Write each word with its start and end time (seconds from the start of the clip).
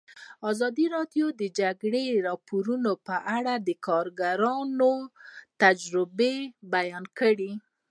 ازادي 0.51 0.85
راډیو 0.95 1.25
د 1.33 1.37
د 1.41 1.43
جګړې 1.59 2.05
راپورونه 2.27 2.91
په 3.07 3.15
اړه 3.37 3.53
د 3.67 3.69
کارګرانو 3.87 4.93
تجربې 5.61 6.35
بیان 6.73 7.05
کړي. 7.19 7.51